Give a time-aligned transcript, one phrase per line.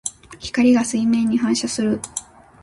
[0.41, 2.01] 光が水面に反射する。